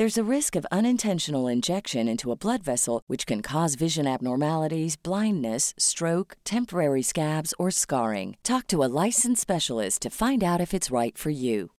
[0.00, 4.96] There's a risk of unintentional injection into a blood vessel, which can cause vision abnormalities,
[4.96, 8.38] blindness, stroke, temporary scabs, or scarring.
[8.42, 11.72] Talk to a licensed specialist to find out if it's right for you.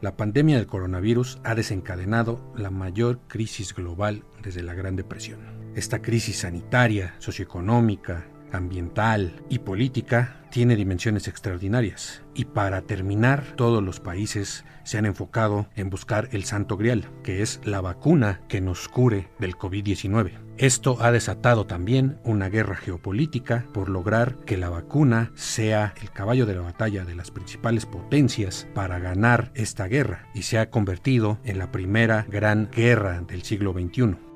[0.00, 5.40] La pandemia del coronavirus ha desencadenado la mayor crisis global desde la Gran Depresión.
[5.76, 12.22] Esta crisis sanitaria, socioeconómica, ambiental y política tiene dimensiones extraordinarias.
[12.32, 17.42] Y para terminar, todos los países se han enfocado en buscar el santo grial, que
[17.42, 20.44] es la vacuna que nos cure del COVID-19.
[20.56, 26.46] Esto ha desatado también una guerra geopolítica por lograr que la vacuna sea el caballo
[26.46, 31.40] de la batalla de las principales potencias para ganar esta guerra y se ha convertido
[31.42, 34.33] en la primera gran guerra del siglo XXI.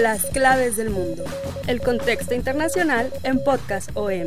[0.00, 1.24] Las claves del mundo.
[1.66, 4.24] El contexto internacional en Podcast OM.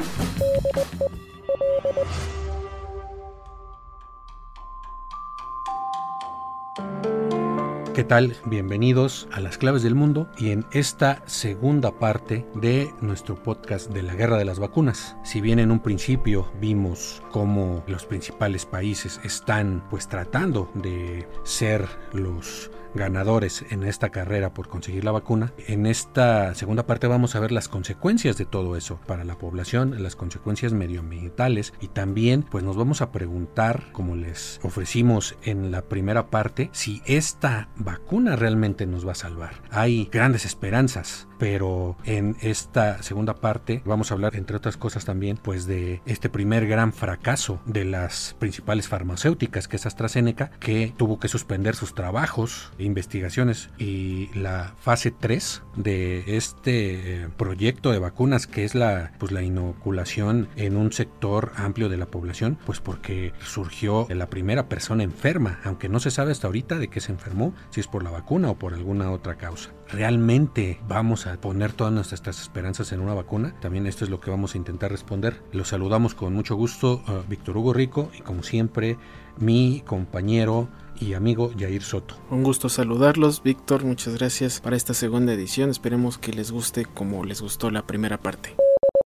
[7.96, 8.36] ¿Qué tal?
[8.46, 14.04] Bienvenidos a las claves del mundo y en esta segunda parte de nuestro podcast de
[14.04, 15.16] la guerra de las vacunas.
[15.24, 21.88] Si bien en un principio vimos cómo los principales países están pues tratando de ser
[22.14, 25.54] los ganadores en esta carrera por conseguir la vacuna.
[25.68, 30.02] En esta segunda parte vamos a ver las consecuencias de todo eso para la población,
[30.02, 35.84] las consecuencias medioambientales y también pues nos vamos a preguntar, como les ofrecimos en la
[35.84, 39.62] primera parte, si esta vacuna realmente nos va a salvar.
[39.72, 45.36] Hay grandes esperanzas, pero en esta segunda parte vamos a hablar entre otras cosas también
[45.36, 51.20] pues de este primer gran fracaso de las principales farmacéuticas que es AstraZeneca que tuvo
[51.20, 58.48] que suspender sus trabajos investigaciones y la fase 3 de este eh, proyecto de vacunas
[58.48, 63.34] que es la pues la inoculación en un sector amplio de la población pues porque
[63.44, 67.54] surgió la primera persona enferma aunque no se sabe hasta ahorita de qué se enfermó
[67.70, 69.72] si es por la vacuna o por alguna otra causa.
[69.90, 74.32] Realmente vamos a poner todas nuestras esperanzas en una vacuna también esto es lo que
[74.32, 78.44] vamos a intentar responder los saludamos con mucho gusto uh, Víctor Hugo Rico y como
[78.44, 78.98] siempre
[79.38, 82.16] mi compañero y amigo Jair Soto.
[82.30, 87.26] Un gusto saludarlos, Víctor, muchas gracias para esta segunda edición, esperemos que les guste como
[87.26, 88.56] les gustó la primera parte.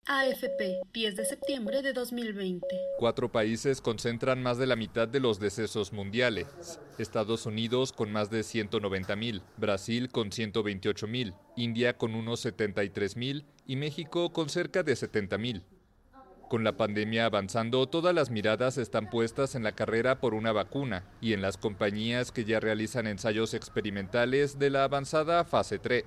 [0.09, 2.65] AFP, 10 de septiembre de 2020.
[2.97, 6.47] Cuatro países concentran más de la mitad de los decesos mundiales.
[6.97, 13.17] Estados Unidos con más de 190 mil, Brasil con 128 mil, India con unos 73
[13.17, 15.65] mil y México con cerca de 70 mil.
[16.49, 21.03] Con la pandemia avanzando, todas las miradas están puestas en la carrera por una vacuna
[21.21, 26.05] y en las compañías que ya realizan ensayos experimentales de la avanzada fase 3.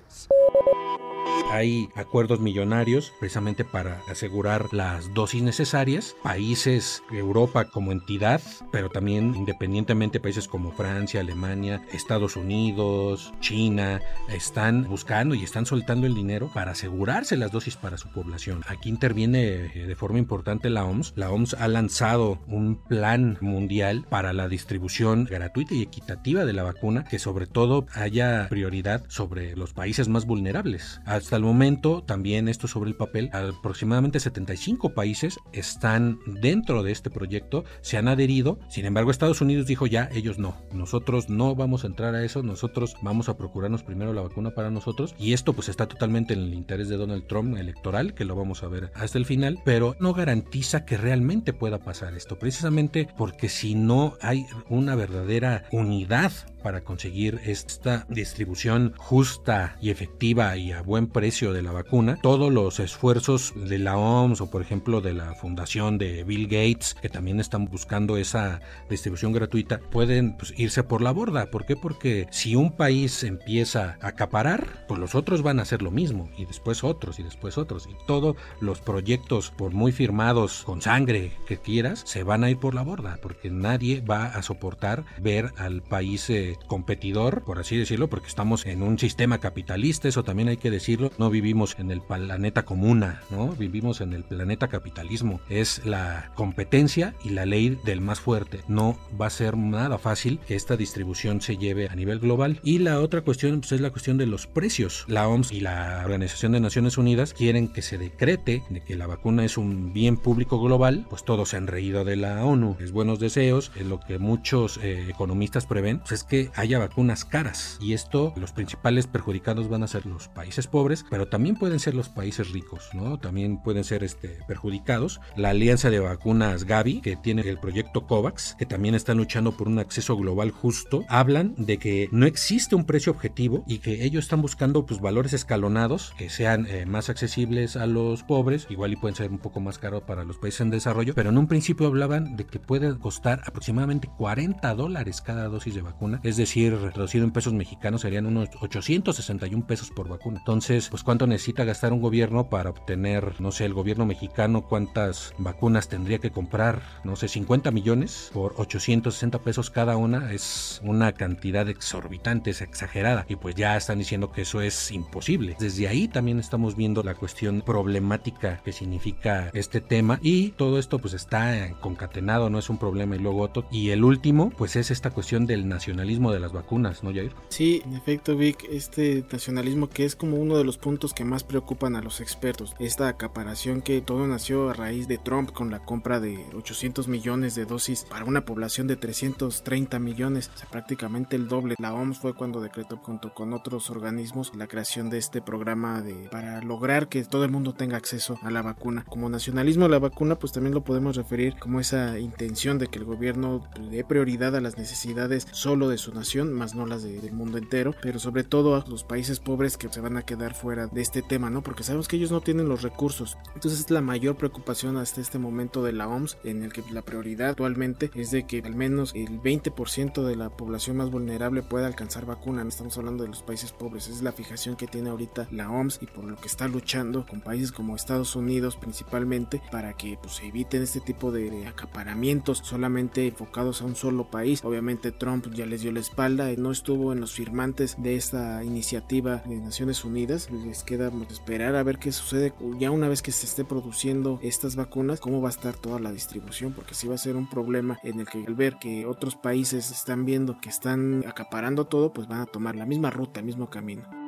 [1.50, 6.14] Hay acuerdos millonarios precisamente para asegurar las dosis necesarias.
[6.22, 8.40] Países, Europa como entidad,
[8.70, 16.06] pero también independientemente países como Francia, Alemania, Estados Unidos, China, están buscando y están soltando
[16.06, 18.62] el dinero para asegurarse las dosis para su población.
[18.68, 21.12] Aquí interviene eh, de forma importante la OMS.
[21.16, 26.62] La OMS ha lanzado un plan mundial para la distribución gratuita y equitativa de la
[26.62, 31.00] vacuna, que sobre todo haya prioridad sobre los países más vulnerables.
[31.04, 37.10] Hasta el momento, también esto sobre el papel, aproximadamente 75 países están dentro de este
[37.10, 41.84] proyecto, se han adherido, sin embargo Estados Unidos dijo ya, ellos no, nosotros no vamos
[41.84, 45.52] a entrar a eso, nosotros vamos a procurarnos primero la vacuna para nosotros y esto
[45.52, 48.90] pues está totalmente en el interés de Donald Trump electoral, que lo vamos a ver
[48.94, 54.14] hasta el final, pero no garantiza que realmente pueda pasar esto, precisamente porque si no
[54.20, 61.52] hay una verdadera unidad para conseguir esta distribución justa y efectiva y a buen precio
[61.52, 65.98] de la vacuna, todos los esfuerzos de la OMS o por ejemplo de la fundación
[65.98, 71.10] de Bill Gates, que también están buscando esa distribución gratuita, pueden pues, irse por la
[71.10, 71.50] borda.
[71.50, 71.76] ¿Por qué?
[71.76, 76.30] Porque si un país empieza a acaparar, pues los otros van a hacer lo mismo
[76.36, 81.32] y después otros y después otros y todos los proyectos por muy firmados con sangre
[81.46, 85.52] que quieras se van a ir por la borda porque nadie va a soportar ver
[85.56, 90.48] al país eh, competidor, por así decirlo, porque estamos en un sistema capitalista, eso también
[90.48, 93.48] hay que decirlo, no vivimos en el planeta comuna, ¿no?
[93.52, 98.98] Vivimos en el planeta capitalismo, es la competencia y la ley del más fuerte, no
[99.20, 103.00] va a ser nada fácil que esta distribución se lleve a nivel global y la
[103.00, 105.04] otra cuestión pues, es la cuestión de los precios.
[105.08, 109.06] La OMS y la Organización de Naciones Unidas quieren que se decrete de que la
[109.06, 112.92] vacuna es un bien público global, pues todos se han reído de la ONU, es
[112.92, 117.78] buenos deseos, es lo que muchos eh, economistas prevén, pues es que haya vacunas caras
[117.80, 121.94] y esto los principales perjudicados van a ser los países pobres, pero también pueden ser
[121.94, 123.18] los países ricos, ¿no?
[123.18, 125.20] También pueden ser este, perjudicados.
[125.36, 129.68] La alianza de vacunas Gavi, que tiene el proyecto COVAX, que también están luchando por
[129.68, 134.24] un acceso global justo, hablan de que no existe un precio objetivo y que ellos
[134.24, 138.96] están buscando pues valores escalonados que sean eh, más accesibles a los pobres, igual y
[138.96, 141.86] pueden ser un poco más caros para los países en desarrollo, pero en un principio
[141.86, 147.24] hablaban de que puede costar aproximadamente 40 dólares cada dosis de vacuna, es decir, traducido
[147.24, 150.38] en pesos mexicanos serían unos 861 pesos por vacuna.
[150.38, 155.34] Entonces, pues cuánto necesita gastar un gobierno para obtener, no sé, el gobierno mexicano cuántas
[155.38, 161.12] vacunas tendría que comprar, no sé, 50 millones por 860 pesos cada una, es una
[161.12, 165.56] cantidad exorbitante, es exagerada y pues ya están diciendo que eso es imposible.
[165.58, 170.98] Desde ahí también estamos viendo la cuestión problemática que significa este tema y todo esto
[170.98, 173.66] pues está concatenado, no es un problema y luego otro.
[173.70, 177.32] Y el último pues es esta cuestión del nacionalismo de las vacunas, ¿no, Jair?
[177.48, 181.44] Sí, en efecto, Vic, este nacionalismo que es como uno de los puntos que más
[181.44, 182.74] preocupan a los expertos.
[182.78, 187.54] Esta acaparación que todo nació a raíz de Trump con la compra de 800 millones
[187.54, 191.76] de dosis para una población de 330 millones, o sea, prácticamente el doble.
[191.78, 196.28] La OMS fue cuando decretó junto con otros organismos la creación de este programa de
[196.30, 199.04] para lograr que todo el mundo tenga acceso a la vacuna.
[199.08, 203.04] Como nacionalismo la vacuna, pues también lo podemos referir como esa intención de que el
[203.04, 207.58] gobierno dé prioridad a las necesidades solo de su nación, más no las del mundo
[207.58, 211.00] entero, pero sobre todo a los países pobres que se van a quedar fuera de
[211.00, 211.62] este tema, ¿no?
[211.62, 213.36] Porque sabemos que ellos no tienen los recursos.
[213.54, 217.02] Entonces es la mayor preocupación hasta este momento de la OMS, en el que la
[217.02, 221.86] prioridad actualmente es de que al menos el 20% de la población más vulnerable pueda
[221.86, 222.62] alcanzar vacuna.
[222.66, 226.06] Estamos hablando de los países pobres, es la fijación que tiene ahorita la OMS y
[226.06, 230.46] por lo que está luchando con países como Estados Unidos principalmente para que pues, se
[230.46, 234.64] eviten este tipo de acaparamientos solamente enfocados a un solo país.
[234.64, 239.36] Obviamente Trump ya les dio la espalda, no estuvo en los firmantes de esta iniciativa
[239.46, 240.50] de Naciones Unidas.
[240.50, 244.76] Les queda esperar a ver qué sucede ya una vez que se esté produciendo estas
[244.76, 247.98] vacunas, cómo va a estar toda la distribución, porque si va a ser un problema
[248.02, 252.28] en el que al ver que otros países están viendo que están acaparando todo, pues
[252.28, 254.19] van a tomar la misma ruta, el mismo camino.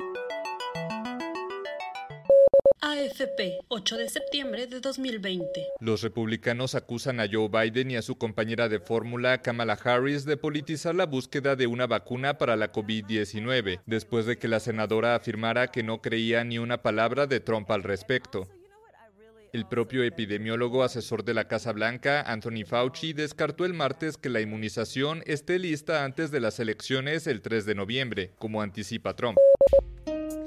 [3.03, 5.67] AFP, 8 de septiembre de 2020.
[5.81, 10.37] Los republicanos acusan a Joe Biden y a su compañera de fórmula, Kamala Harris, de
[10.37, 15.67] politizar la búsqueda de una vacuna para la COVID-19, después de que la senadora afirmara
[15.67, 18.47] que no creía ni una palabra de Trump al respecto.
[19.51, 24.39] El propio epidemiólogo asesor de la Casa Blanca, Anthony Fauci, descartó el martes que la
[24.39, 29.37] inmunización esté lista antes de las elecciones el 3 de noviembre, como anticipa Trump.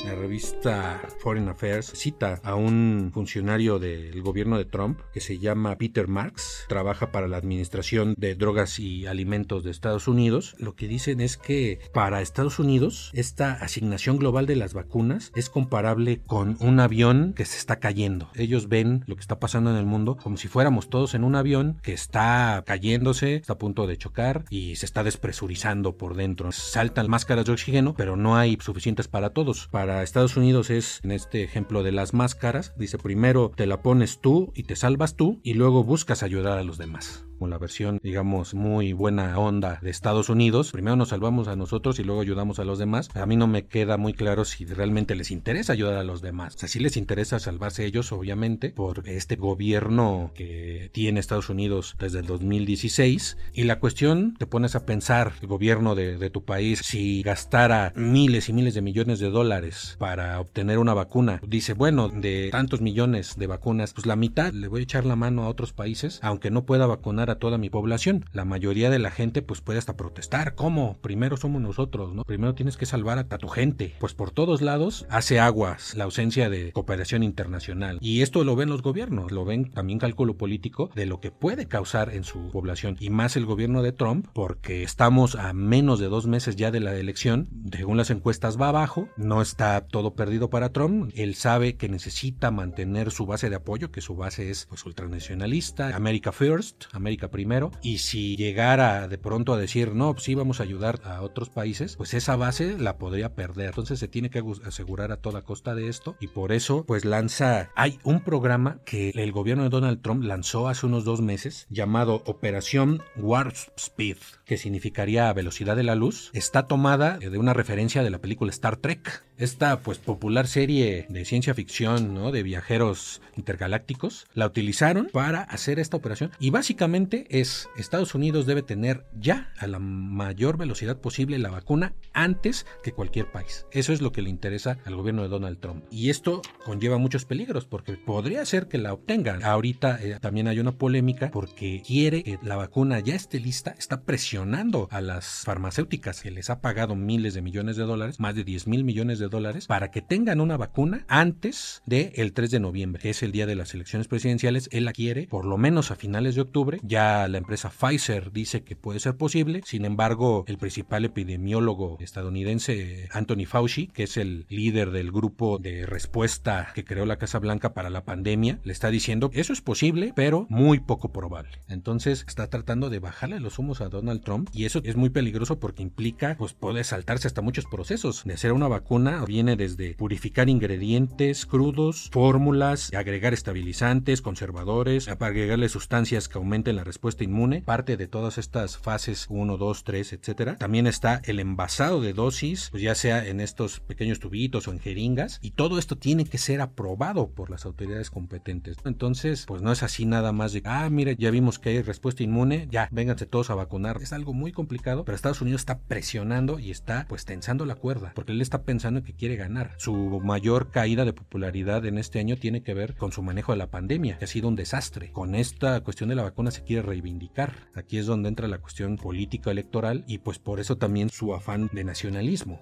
[0.07, 5.77] La revista Foreign Affairs cita a un funcionario del gobierno de Trump que se llama
[5.79, 10.55] Peter Marks, trabaja para la Administración de Drogas y Alimentos de Estados Unidos.
[10.61, 15.51] Lo que dicen es que para Estados Unidos esta asignación global de las vacunas es
[15.51, 18.31] comparable con un avión que se está cayendo.
[18.37, 21.35] Ellos ven lo que está pasando en el mundo como si fuéramos todos en un
[21.35, 26.53] avión que está cayéndose, está a punto de chocar y se está despresurizando por dentro.
[26.53, 29.67] Saltan máscaras de oxígeno, pero no hay suficientes para todos.
[29.67, 34.21] Para Estados Unidos es, en este ejemplo de las máscaras, dice primero te la pones
[34.21, 38.01] tú y te salvas tú y luego buscas ayudar a los demás como la versión,
[38.03, 40.73] digamos, muy buena onda de Estados Unidos.
[40.73, 43.09] Primero nos salvamos a nosotros y luego ayudamos a los demás.
[43.15, 46.55] A mí no me queda muy claro si realmente les interesa ayudar a los demás.
[46.57, 52.21] O sea, les interesa salvarse ellos, obviamente, por este gobierno que tiene Estados Unidos desde
[52.21, 53.37] el 2016.
[53.53, 57.93] Y la cuestión, te pones a pensar, el gobierno de, de tu país, si gastara
[57.97, 62.81] miles y miles de millones de dólares para obtener una vacuna, dice, bueno, de tantos
[62.81, 66.19] millones de vacunas, pues la mitad le voy a echar la mano a otros países,
[66.23, 68.25] aunque no pueda vacunar a toda mi población.
[68.33, 70.55] La mayoría de la gente pues puede hasta protestar.
[70.55, 70.99] ¿Cómo?
[71.01, 72.25] Primero somos nosotros, ¿no?
[72.25, 73.95] Primero tienes que salvar a, tu gente.
[73.99, 77.99] Pues por todos lados hace aguas la ausencia de cooperación internacional.
[78.01, 81.67] Y esto lo ven los gobiernos, lo ven también cálculo político de lo que puede
[81.67, 82.97] causar en su población.
[83.01, 86.81] Y más el gobierno de Trump, porque estamos a menos de dos meses ya de
[86.81, 87.49] la elección.
[87.73, 91.13] Según las encuestas va abajo, no está todo perdido para Trump.
[91.15, 95.95] Él sabe que necesita mantener su base de apoyo, que su base es pues ultranacionalista,
[95.95, 96.85] America First,
[97.31, 97.71] Primero.
[97.83, 101.51] Y si llegara de pronto a decir, no, pues sí vamos a ayudar a otros
[101.51, 103.69] países, pues esa base la podría perder.
[103.69, 107.71] Entonces se tiene que asegurar a toda costa de esto y por eso pues lanza,
[107.75, 112.23] hay un programa que el gobierno de Donald Trump lanzó hace unos dos meses llamado
[112.27, 116.31] Operación Warp Speed, que significaría velocidad de la luz.
[116.33, 121.25] Está tomada de una referencia de la película Star Trek esta pues popular serie de
[121.25, 122.33] ciencia ficción, ¿no?
[122.33, 128.63] De viajeros intergalácticos, la utilizaron para hacer esta operación y básicamente es Estados Unidos debe
[128.63, 133.67] tener ya a la mayor velocidad posible la vacuna antes que cualquier país.
[133.71, 135.85] Eso es lo que le interesa al gobierno de Donald Trump.
[135.91, 139.45] Y esto conlleva muchos peligros porque podría ser que la obtengan.
[139.45, 144.03] Ahorita eh, también hay una polémica porque quiere que la vacuna ya esté lista, está
[144.03, 148.45] presionando a las farmacéuticas que les ha pagado miles de millones de dólares, más de
[148.45, 152.61] 10 mil millones de dólares para que tengan una vacuna antes del el 3 de
[152.61, 154.69] noviembre, que es el día de las elecciones presidenciales.
[154.73, 156.79] Él la quiere por lo menos a finales de octubre.
[156.97, 159.63] La empresa Pfizer dice que puede ser posible.
[159.65, 165.87] Sin embargo, el principal epidemiólogo estadounidense, Anthony Fauci, que es el líder del grupo de
[165.87, 169.61] respuesta que creó la Casa Blanca para la pandemia, le está diciendo que eso es
[169.61, 171.59] posible, pero muy poco probable.
[171.69, 175.59] Entonces está tratando de bajarle los humos a Donald Trump y eso es muy peligroso
[175.59, 180.49] porque implica, pues puede saltarse hasta muchos procesos de hacer una vacuna viene desde purificar
[180.49, 188.09] ingredientes crudos, fórmulas, agregar estabilizantes, conservadores, agregarle sustancias que aumenten la respuesta inmune, parte de
[188.09, 190.57] todas estas fases 1, 2, 3, etcétera.
[190.57, 194.81] También está el envasado de dosis, pues ya sea en estos pequeños tubitos o en
[194.81, 198.77] jeringas, y todo esto tiene que ser aprobado por las autoridades competentes.
[198.85, 202.23] Entonces, pues no es así nada más de, ah, mire, ya vimos que hay respuesta
[202.23, 204.01] inmune, ya, vénganse todos a vacunar.
[204.01, 208.13] Es algo muy complicado, pero Estados Unidos está presionando y está pues tensando la cuerda,
[208.15, 209.75] porque él está pensando que quiere ganar.
[209.79, 213.59] Su mayor caída de popularidad en este año tiene que ver con su manejo de
[213.59, 215.11] la pandemia, que ha sido un desastre.
[215.13, 217.69] Con esta cuestión de la vacuna se quiere reivindicar.
[217.75, 221.71] Aquí es donde entra la cuestión política electoral y pues por eso también su afán
[221.73, 222.61] de nacionalismo.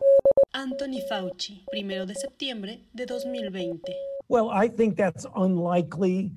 [0.52, 3.92] Anthony Fauci, primero de septiembre de 2020.
[4.28, 6.32] Well, I think that's unlikely.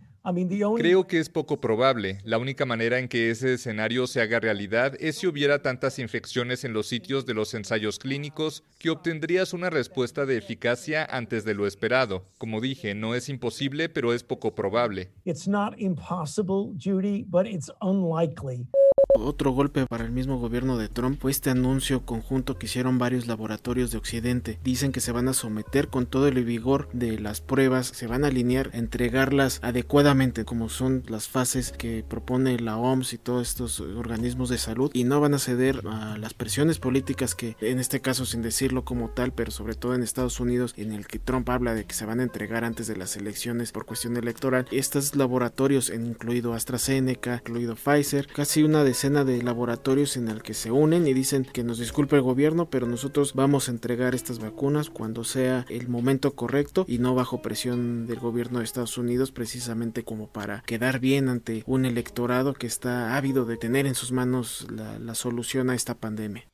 [0.77, 2.19] Creo que es poco probable.
[2.25, 6.65] La única manera en que ese escenario se haga realidad es si hubiera tantas infecciones
[6.65, 11.53] en los sitios de los ensayos clínicos que obtendrías una respuesta de eficacia antes de
[11.53, 12.25] lo esperado.
[12.38, 15.12] Como dije, no es imposible, pero es poco probable.
[15.24, 18.67] It's not impossible, Judy, but it's unlikely.
[19.15, 23.27] Otro golpe para el mismo gobierno de Trump fue este anuncio conjunto que hicieron varios
[23.27, 24.59] laboratorios de Occidente.
[24.63, 28.23] Dicen que se van a someter con todo el vigor de las pruebas, se van
[28.23, 33.79] a alinear, entregarlas adecuadamente como son las fases que propone la OMS y todos estos
[33.79, 38.01] organismos de salud y no van a ceder a las presiones políticas que en este
[38.01, 41.49] caso sin decirlo como tal, pero sobre todo en Estados Unidos en el que Trump
[41.49, 44.67] habla de que se van a entregar antes de las elecciones por cuestión electoral.
[44.71, 50.72] Estos laboratorios, incluido AstraZeneca, incluido Pfizer, casi una decena de laboratorios en el que se
[50.72, 54.89] unen y dicen que nos disculpe el gobierno, pero nosotros vamos a entregar estas vacunas
[54.89, 60.04] cuando sea el momento correcto y no bajo presión del gobierno de Estados Unidos, precisamente
[60.04, 64.66] como para quedar bien ante un electorado que está ávido de tener en sus manos
[64.72, 66.48] la, la solución a esta pandemia.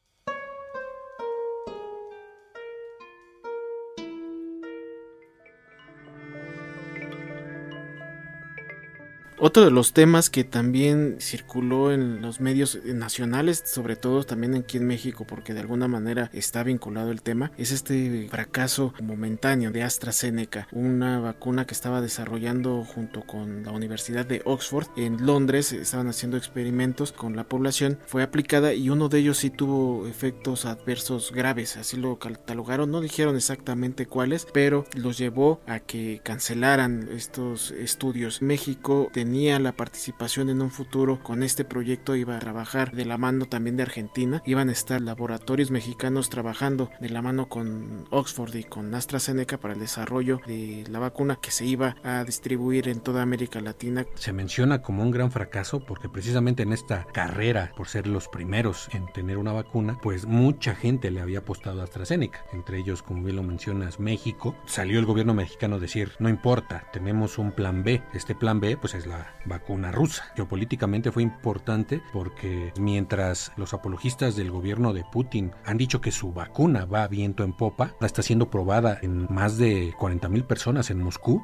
[9.45, 14.77] Otro de los temas que también circuló en los medios nacionales, sobre todo también aquí
[14.77, 19.83] en México, porque de alguna manera está vinculado el tema, es este fracaso momentáneo de
[19.83, 26.07] AstraZeneca, una vacuna que estaba desarrollando junto con la Universidad de Oxford en Londres, estaban
[26.07, 31.33] haciendo experimentos con la población, fue aplicada y uno de ellos sí tuvo efectos adversos
[31.33, 37.71] graves, así lo catalogaron, no dijeron exactamente cuáles, pero los llevó a que cancelaran estos
[37.71, 38.41] estudios.
[38.41, 43.03] México tenía tenía la participación en un futuro con este proyecto iba a trabajar de
[43.03, 48.05] la mano también de Argentina, iban a estar laboratorios mexicanos trabajando de la mano con
[48.11, 52.87] Oxford y con AstraZeneca para el desarrollo de la vacuna que se iba a distribuir
[52.87, 54.05] en toda América Latina.
[54.13, 58.87] Se menciona como un gran fracaso porque precisamente en esta carrera por ser los primeros
[58.93, 63.23] en tener una vacuna, pues mucha gente le había apostado a AstraZeneca, entre ellos como
[63.23, 67.83] bien lo mencionas México, salió el gobierno mexicano a decir, no importa, tenemos un plan
[67.83, 70.31] B, este plan B pues es la la vacuna rusa.
[70.35, 76.33] Geopolíticamente fue importante porque mientras los apologistas del gobierno de Putin han dicho que su
[76.33, 80.89] vacuna va a viento en popa, está siendo probada en más de 40 mil personas
[80.89, 81.43] en Moscú.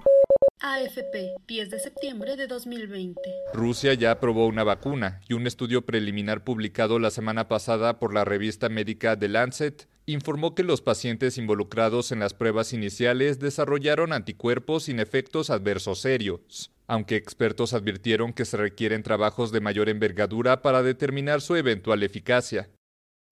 [0.62, 3.21] AFP, 10 de septiembre de 2020.
[3.53, 8.25] Rusia ya aprobó una vacuna y un estudio preliminar publicado la semana pasada por la
[8.25, 14.83] revista médica The Lancet informó que los pacientes involucrados en las pruebas iniciales desarrollaron anticuerpos
[14.83, 20.83] sin efectos adversos serios, aunque expertos advirtieron que se requieren trabajos de mayor envergadura para
[20.83, 22.69] determinar su eventual eficacia.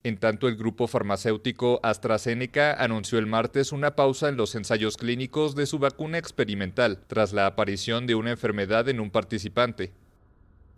[0.03, 5.55] En tanto, el grupo farmacéutico AstraZeneca anunció el martes una pausa en los ensayos clínicos
[5.55, 9.93] de su vacuna experimental tras la aparición de una enfermedad en un participante.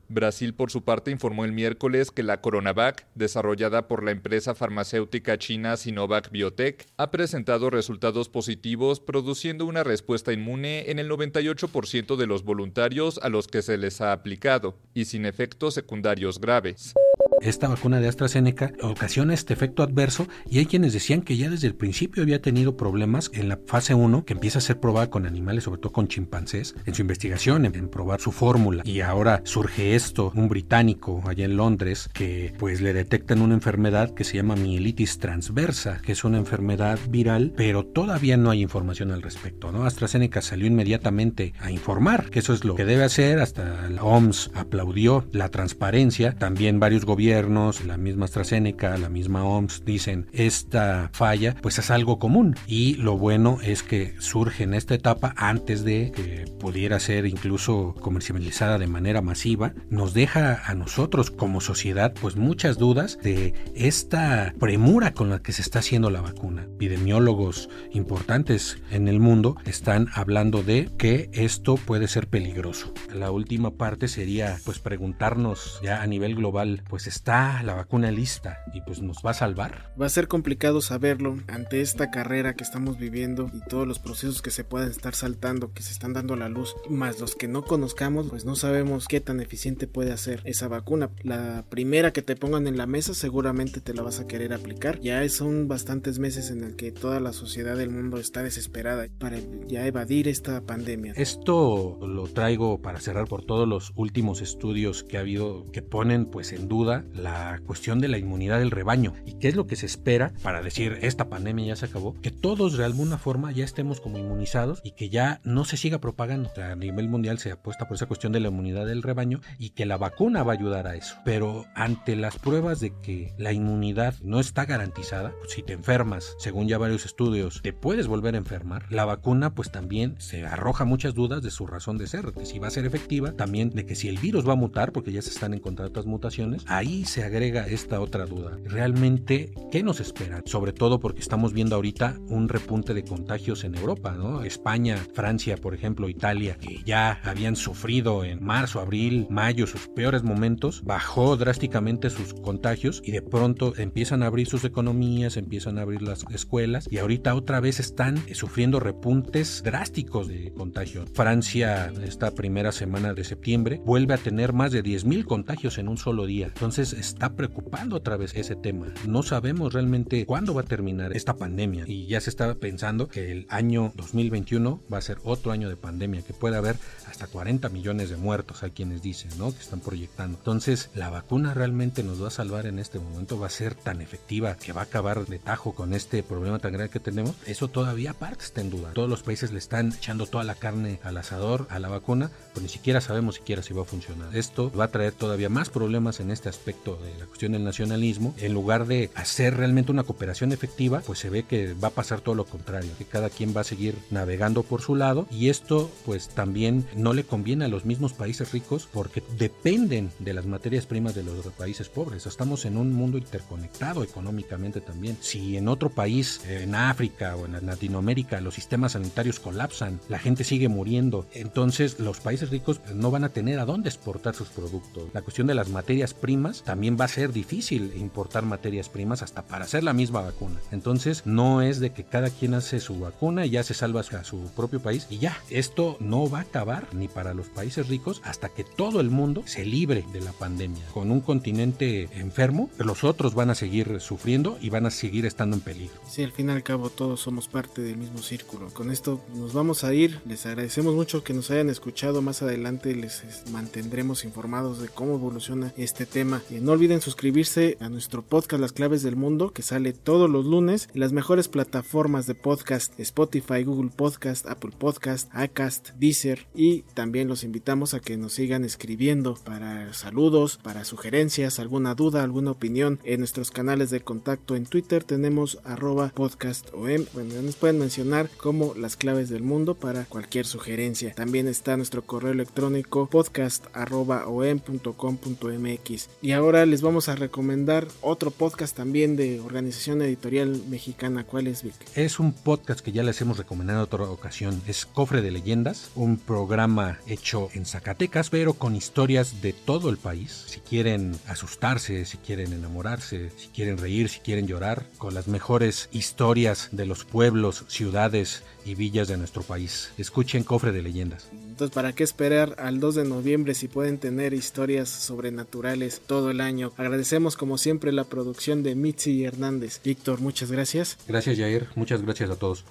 [0.10, 5.38] Brasil, por su parte, informó el miércoles que la Coronavac, desarrollada por la empresa farmacéutica
[5.38, 12.28] china Sinovac Biotech, ha presentado resultados positivos, produciendo una respuesta inmune en el 98% de
[12.28, 16.96] los voluntarios a los que se les ha aplicado, y sin efectos secundarios graves
[17.42, 21.68] esta vacuna de AstraZeneca ocasiona este efecto adverso y hay quienes decían que ya desde
[21.68, 25.26] el principio había tenido problemas en la fase 1 que empieza a ser probada con
[25.26, 28.84] animales, sobre todo con chimpancés, en su investigación, en, probar su fórmula.
[28.86, 34.14] Y ahora surge esto, un británico allá en Londres que pues le detectan una enfermedad
[34.14, 39.12] que se llama mielitis transversa, que es una enfermedad viral, pero todavía no hay información
[39.12, 39.86] al respecto, ¿no?
[39.86, 44.52] AstraZeneca salió inmediatamente a informar que eso es lo que debe hacer, hasta la OMS
[44.54, 51.56] aplaudió la transparencia, también varios gobiernos la misma AstraZeneca, la misma OMS dicen esta falla,
[51.62, 52.56] pues es algo común.
[52.66, 57.94] Y lo bueno es que surge en esta etapa antes de que pudiera ser incluso
[58.02, 64.56] comercializada de manera masiva, nos deja a nosotros como sociedad pues muchas dudas de esta
[64.60, 66.64] premura con la que se está haciendo la vacuna.
[66.64, 72.92] Epidemiólogos importantes en el mundo están hablando de que esto puede ser peligroso.
[73.14, 78.64] La última parte sería pues preguntarnos ya a nivel global pues está la vacuna lista
[78.74, 79.92] y pues nos va a salvar.
[80.02, 84.42] Va a ser complicado saberlo ante esta carrera que estamos viviendo y todos los procesos
[84.42, 87.50] que se pueden estar saltando, que se están dando a la luz, más los que
[87.50, 91.10] no conozcamos, pues no sabemos qué tan eficiente puede hacer esa vacuna.
[91.22, 95.02] La primera que te pongan en la mesa seguramente te la vas a querer aplicar.
[95.02, 99.40] Ya son bastantes meses en el que toda la sociedad del mundo está desesperada para
[99.68, 101.12] ya evadir esta pandemia.
[101.18, 106.26] Esto lo traigo para cerrar por todos los últimos estudios que ha habido que ponen
[106.26, 109.14] pues en duda la cuestión de la inmunidad del rebaño.
[109.26, 112.16] ¿Y qué es lo que se espera para decir esta pandemia ya se acabó?
[112.22, 116.00] Que todos de alguna forma ya estemos como inmunizados y que ya no se siga
[116.00, 116.50] propagando.
[116.58, 119.86] a nivel mundial se apuesta por esa cuestión de la inmunidad del rebaño y que
[119.86, 121.16] la vacuna va a ayudar a eso.
[121.26, 126.36] Pero ante las pruebas de que la inmunidad no está garantizada, pues, si te enfermas,
[126.40, 130.86] según ya varios estudios, te puedes volver a enfermar, la vacuna pues también se arroja
[130.86, 133.86] muchas dudas de su razón de ser, de si va a ser efectiva, también de
[133.86, 136.99] que si el virus va a mutar, porque ya se están encontrando otras mutaciones, ahí
[137.06, 138.58] se agrega esta otra duda.
[138.66, 140.42] Realmente, ¿qué nos espera?
[140.46, 144.44] Sobre todo porque estamos viendo ahorita un repunte de contagios en Europa, ¿no?
[144.44, 150.24] España, Francia, por ejemplo, Italia, que ya habían sufrido en marzo, abril, mayo sus peores
[150.24, 155.82] momentos, bajó drásticamente sus contagios y de pronto empiezan a abrir sus economías, empiezan a
[155.82, 161.06] abrir las escuelas y ahorita otra vez están sufriendo repuntes drásticos de contagio.
[161.14, 165.98] Francia, esta primera semana de septiembre, vuelve a tener más de 10.000 contagios en un
[165.98, 166.48] solo día.
[166.48, 168.88] Entonces, está preocupando otra vez ese tema.
[169.06, 173.32] No sabemos realmente cuándo va a terminar esta pandemia y ya se está pensando que
[173.32, 177.70] el año 2021 va a ser otro año de pandemia, que puede haber hasta 40
[177.70, 179.52] millones de muertos, hay quienes dicen, ¿no?
[179.52, 180.38] Que están proyectando.
[180.38, 184.02] Entonces, la vacuna realmente nos va a salvar en este momento, va a ser tan
[184.02, 187.36] efectiva que va a acabar de tajo con este problema tan grande que tenemos.
[187.46, 188.92] Eso todavía aparte está en duda.
[188.94, 192.64] Todos los países le están echando toda la carne al asador, a la vacuna, pues
[192.64, 194.36] ni siquiera sabemos siquiera si va a funcionar.
[194.36, 198.34] Esto va a traer todavía más problemas en este aspecto de la cuestión del nacionalismo,
[198.38, 202.22] en lugar de hacer realmente una cooperación efectiva, pues se ve que va a pasar
[202.22, 205.92] todo lo contrario, que cada quien va a seguir navegando por su lado y esto
[206.06, 210.86] pues también no le conviene a los mismos países ricos porque dependen de las materias
[210.86, 212.26] primas de los países pobres.
[212.26, 215.18] Estamos en un mundo interconectado económicamente también.
[215.22, 220.44] Si en otro país, en África o en Latinoamérica, los sistemas sanitarios colapsan, la gente
[220.44, 225.10] sigue muriendo, entonces los países ricos no van a tener a dónde exportar sus productos.
[225.14, 229.22] La cuestión de las materias primas primas, también va a ser difícil importar materias primas
[229.22, 230.60] hasta para hacer la misma vacuna.
[230.72, 234.24] Entonces, no es de que cada quien hace su vacuna y ya se salva a
[234.24, 235.38] su propio país y ya.
[235.50, 239.44] Esto no va a acabar ni para los países ricos hasta que todo el mundo
[239.46, 240.84] se libre de la pandemia.
[240.94, 245.56] Con un continente enfermo, los otros van a seguir sufriendo y van a seguir estando
[245.56, 245.96] en peligro.
[246.08, 248.70] Sí, al fin y al cabo todos somos parte del mismo círculo.
[248.74, 250.20] Con esto nos vamos a ir.
[250.26, 252.22] Les agradecemos mucho que nos hayan escuchado.
[252.22, 256.42] Más adelante les mantendremos informados de cómo evoluciona este tema.
[256.52, 260.90] No olviden suscribirse a nuestro podcast Las Claves del Mundo, que sale todos los lunes
[260.94, 266.48] en las mejores plataformas de podcast, Spotify, Google Podcast, Apple Podcast, Acast, Deezer.
[266.56, 272.24] Y también los invitamos a que nos sigan escribiendo para saludos, para sugerencias, alguna duda,
[272.24, 275.04] alguna opinión en nuestros canales de contacto en Twitter.
[275.04, 277.06] Tenemos arroba podcast OM.
[277.14, 281.14] Bueno, nos pueden mencionar como las claves del mundo para cualquier sugerencia.
[281.14, 286.10] También está nuestro correo electrónico podcast arroba om.com.mx.
[286.22, 291.26] Y ahora les vamos a recomendar otro podcast también de Organización Editorial Mexicana.
[291.26, 291.76] ¿Cuál es, Vic?
[291.96, 294.62] Es un podcast que ya les hemos recomendado en otra ocasión.
[294.66, 299.98] Es Cofre de Leyendas, un programa hecho en Zacatecas, pero con historias de todo el
[299.98, 300.46] país.
[300.48, 305.90] Si quieren asustarse, si quieren enamorarse, si quieren reír, si quieren llorar, con las mejores
[305.92, 309.92] historias de los pueblos, ciudades y villas de nuestro país.
[309.98, 311.30] Escuchen Cofre de Leyendas.
[311.60, 316.40] Entonces, ¿para qué esperar al 2 de noviembre si pueden tener historias sobrenaturales todo el
[316.40, 316.72] año?
[316.78, 319.82] Agradecemos como siempre la producción de Mitzi Hernández.
[319.84, 320.98] Víctor, muchas gracias.
[321.06, 321.68] Gracias, Jair.
[321.76, 322.64] Muchas gracias a todos.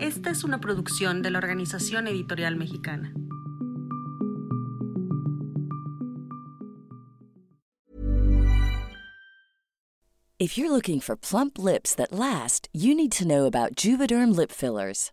[0.00, 3.14] Esta es una producción de la Organización Editorial Mexicana.
[10.40, 14.50] If you're looking for plump lips that last, you need to know about Juvederm lip
[14.50, 15.12] fillers.